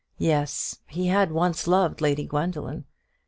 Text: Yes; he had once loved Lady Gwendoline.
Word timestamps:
Yes; 0.17 0.79
he 0.87 1.09
had 1.09 1.31
once 1.31 1.67
loved 1.67 2.01
Lady 2.01 2.25
Gwendoline. 2.25 2.85